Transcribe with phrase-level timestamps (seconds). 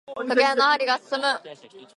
[0.17, 1.25] 時計の針が進む。